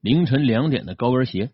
[0.00, 1.50] 凌晨两点的高跟鞋。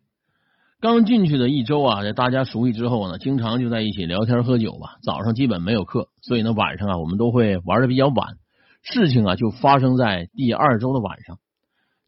[0.80, 4.98] 刚进去的一周啊，在大家熟悉之后呢，经常就在一起聊天喝酒吧。
[5.02, 8.36] 早上基本没有课，所以呢晚上啊，我们都会玩的比较晚。
[8.82, 11.38] 事情啊，就发生在第二周的晚上。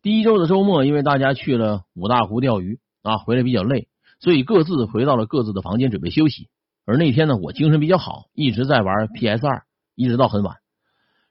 [0.02, 3.88] 第一周的周末，因为大家去了五大湖钓鱼啊，回来比较累，
[4.20, 6.48] 所以各自回到了各自的房间准备休息。
[6.84, 9.62] 而那天呢，我精神比较好，一直在玩 PS 二，
[9.94, 10.56] 一直到很晚。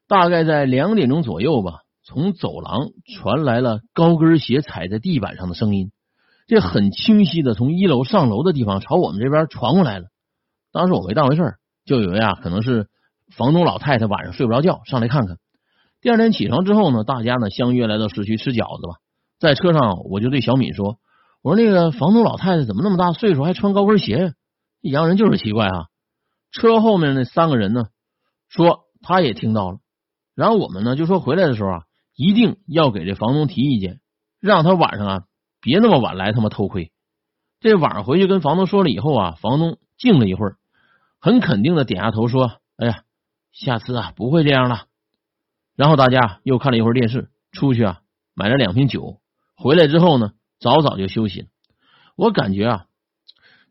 [0.08, 5.92] 大概在两点钟左右吧，从走廊传来了高跟鞋踩在地板上的声音。
[6.48, 10.06] 这很清晰的从一楼上楼的地方朝我们这边传过来了。
[10.72, 12.88] 当时我没当回事就以为啊可能是
[13.36, 15.38] 房东老太太晚上睡不着觉上来看看。
[16.02, 18.98] 第二天起床之后呢，大家呢相约来到市区吃饺子吧。
[19.40, 21.00] 在车上我就对小敏说
[21.42, 24.34] ：“我说那个房东老太太怎么那么大岁数还穿高跟鞋？
[24.82, 25.86] 洋人就是奇怪啊。”
[26.54, 27.86] 车后面那三个人呢
[28.48, 29.80] 说他也听到了，
[30.36, 31.84] 然后我们呢就说回来的时候啊
[32.16, 34.00] 一定要给这房东提意见，
[34.40, 35.24] 让他晚上啊。
[35.62, 36.92] 别那么晚来他妈偷窥！
[37.60, 40.58] 这晚上回去跟房东说了以后啊，房东静了一会儿，
[41.20, 43.02] 很肯定的点下头说：“哎呀，
[43.52, 44.86] 下次啊不会这样了。”
[45.76, 48.02] 然后大家又看了一会儿电视，出去啊
[48.36, 49.20] 买了两瓶酒，
[49.56, 51.48] 回来之后呢，早早就休息了。
[52.16, 52.86] 我感觉啊，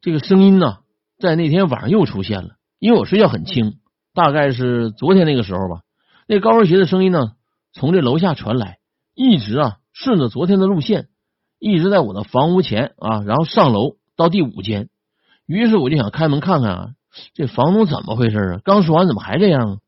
[0.01, 0.79] 这个声音呢，
[1.21, 3.79] 在那天晚上又出现了，因为我睡觉很轻，
[4.15, 5.83] 大概是昨天那个时候吧。
[6.27, 7.35] 那高跟鞋的声音呢，
[7.75, 8.79] 从这楼下传来，
[9.15, 11.09] 一直啊顺着昨天的路线。
[11.61, 14.91] 一直在我的房屋前啊，然后上楼到第五间，
[15.47, 16.89] 于是我就想开门看看啊，
[17.33, 18.61] 这房东怎么回事啊？
[18.65, 19.79] 刚说完怎么还这样啊？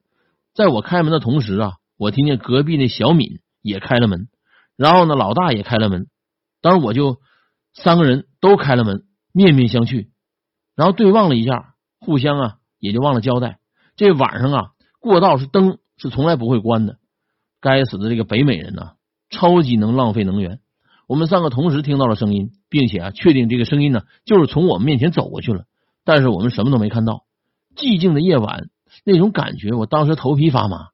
[0.55, 4.29] 在我开门的同时啊，我听见隔壁那小敏也开了门，
[4.75, 6.07] 然后呢，老大也开了门，
[6.63, 7.19] 当时我就
[7.75, 10.09] 三个人都开了门，面面相觑，
[10.75, 13.59] 然后对望了一下，互相啊也就忘了交代。
[13.97, 16.97] 这晚上啊，过道是灯是从来不会关的，
[17.61, 18.93] 该死的这个北美人呐，
[19.31, 20.61] 超级能浪费能源。
[21.09, 25.65] 我们三个同时听到了声音，并且啊，确定这个声音呢，就是从我们面前走过去了。
[26.05, 27.25] 但是我们什么都没看到。
[27.77, 28.69] 寂静的夜晚，
[29.05, 30.89] 那种感觉，我当时头皮发麻。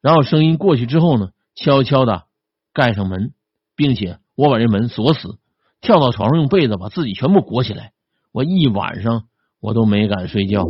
[0.00, 2.22] 然后声音过去之后呢，悄悄的
[2.72, 3.32] 盖上门，
[3.76, 5.38] 并且我把这门锁死，
[5.80, 7.92] 跳到床上用被子把自己全部裹起来。
[8.32, 9.24] 我一晚上
[9.60, 10.64] 我都没敢睡觉。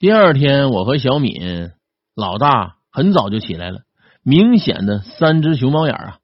[0.00, 1.72] 第二天，我和小敏
[2.14, 3.80] 老大很早就起来了，
[4.22, 6.18] 明显的三只熊猫眼啊。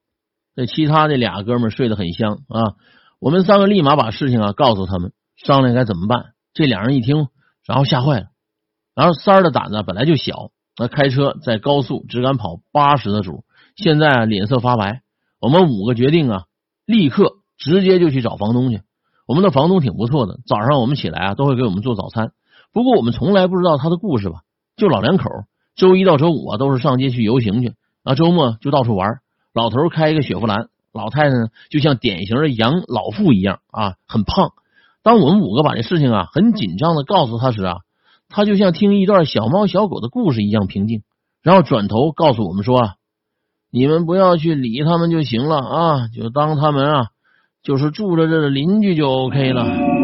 [0.55, 2.79] 这其他的俩哥们睡得很香啊。
[3.19, 6.35] 我们三个立马把事情啊告诉他们，商量该怎么办。
[6.53, 7.27] 这两人一听，
[7.67, 8.27] 然后吓坏了。
[8.95, 13.43] 然后三儿的胆子本来就小，那开车在高速只敢跑八十的主，
[13.75, 15.03] 现在啊脸色发白。
[15.41, 16.45] 我们五个决定啊，
[16.87, 18.83] 立刻直接就去找房东去。
[19.27, 22.31] 我们的房东挺不错的，早上我们起来啊都会给我们做早餐。
[22.73, 24.41] 不过我们从来不知道他的故事吧？
[24.77, 25.31] 就老两口，
[25.77, 29.19] 周一到周五啊都是上街去游行去啊，周末就到处玩。
[29.53, 34.51] 老头开一个雪佛兰，老太太呢就像典型的养老妇一样啊，很胖。
[35.05, 37.77] 当我们五个把这事情啊很紧张的告诉他时啊，
[38.29, 41.03] 他就像听一段小猫小狗的故事一样平静，
[41.43, 42.95] 然后转头告诉我们说啊，
[43.71, 47.07] 你们不要去理他们就行了啊，就当他们啊
[47.63, 50.04] 就是住着这的邻居就 OK 了。